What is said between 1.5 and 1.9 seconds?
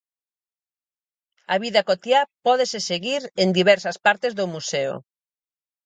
A vida